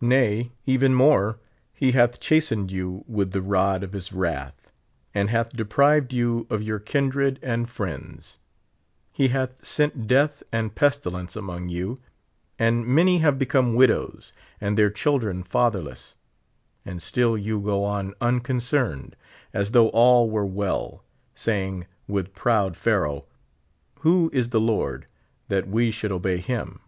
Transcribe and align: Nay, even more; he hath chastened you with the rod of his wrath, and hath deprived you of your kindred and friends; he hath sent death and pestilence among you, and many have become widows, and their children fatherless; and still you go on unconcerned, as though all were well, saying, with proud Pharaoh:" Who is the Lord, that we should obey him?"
Nay, 0.00 0.52
even 0.64 0.94
more; 0.94 1.38
he 1.74 1.92
hath 1.92 2.20
chastened 2.20 2.72
you 2.72 3.04
with 3.06 3.32
the 3.32 3.42
rod 3.42 3.82
of 3.82 3.92
his 3.92 4.14
wrath, 4.14 4.72
and 5.12 5.28
hath 5.28 5.50
deprived 5.54 6.14
you 6.14 6.46
of 6.48 6.62
your 6.62 6.78
kindred 6.78 7.38
and 7.42 7.68
friends; 7.68 8.38
he 9.12 9.28
hath 9.28 9.62
sent 9.62 10.06
death 10.08 10.42
and 10.52 10.74
pestilence 10.74 11.36
among 11.36 11.68
you, 11.68 11.98
and 12.58 12.86
many 12.86 13.18
have 13.18 13.38
become 13.38 13.74
widows, 13.74 14.32
and 14.58 14.78
their 14.78 14.88
children 14.88 15.42
fatherless; 15.42 16.14
and 16.86 17.02
still 17.02 17.36
you 17.36 17.60
go 17.60 17.84
on 17.84 18.14
unconcerned, 18.22 19.16
as 19.52 19.72
though 19.72 19.88
all 19.90 20.30
were 20.30 20.46
well, 20.46 21.04
saying, 21.34 21.86
with 22.06 22.32
proud 22.32 22.74
Pharaoh:" 22.74 23.26
Who 24.00 24.30
is 24.32 24.48
the 24.48 24.62
Lord, 24.62 25.04
that 25.48 25.68
we 25.68 25.90
should 25.90 26.10
obey 26.10 26.38
him?" 26.38 26.80